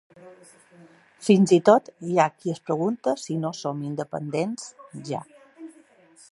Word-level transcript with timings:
Fins 1.27 1.53
i 1.57 1.59
tot 1.69 1.91
hi 2.07 2.17
ha 2.21 2.25
qui 2.37 2.55
es 2.55 2.63
pregunta 2.71 3.15
si 3.27 3.39
no 3.45 3.53
som 3.61 3.87
independents, 3.93 4.67
ja. 5.13 5.25